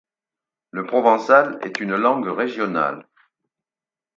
Le 0.71 0.87
Provençal 0.87 1.59
est 1.61 1.79
une 1.79 1.95
langue 1.95 2.25
régionale. 2.27 3.07